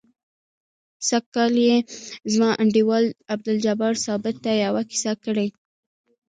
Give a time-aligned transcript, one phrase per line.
[1.07, 1.77] سږ کال یې
[2.33, 5.47] زما انډیوال عبدالجبار ثابت ته یوه کیسه کړې.